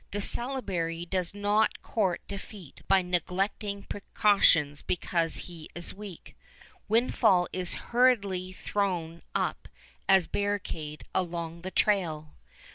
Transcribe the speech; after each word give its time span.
De 0.09 0.17
Salaberry 0.19 1.05
does 1.07 1.35
not 1.35 1.79
court 1.83 2.21
defeat 2.27 2.81
by 2.87 3.03
neglecting 3.03 3.83
precautions 3.83 4.81
because 4.81 5.35
he 5.45 5.69
is 5.75 5.93
weak. 5.93 6.35
Windfall 6.87 7.47
is 7.53 7.75
hurriedly 7.75 8.51
thrown 8.51 9.21
up 9.35 9.67
as 10.09 10.25
barricade 10.25 11.03
along 11.13 11.61
the 11.61 11.69
trail. 11.69 12.33